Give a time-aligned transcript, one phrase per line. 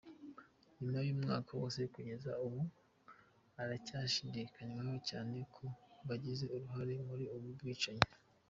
[0.79, 2.61] Nyuma y’umwaka wose kugeza ubu,
[3.55, 5.63] haracyashidikanywa cyane ku
[6.07, 8.07] bagize uruhare muri ubu bwicanyi.